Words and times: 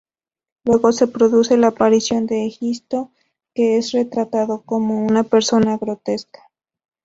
Luego 0.65 0.91
se 0.93 1.05
produce 1.05 1.57
la 1.57 1.67
aparición 1.67 2.25
de 2.25 2.47
Egisto, 2.47 3.11
que 3.53 3.77
es 3.77 3.91
retratado 3.91 4.61
como 4.63 5.05
una 5.05 5.21
persona 5.21 5.77
grotesca. 5.77 6.49